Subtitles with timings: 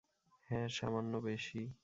[0.49, 1.61] হ্যা, সামান্য বেশি।